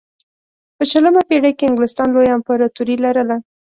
[0.75, 3.37] په شلمه پېړۍ کې انګلستان لویه امپراتوري لرله.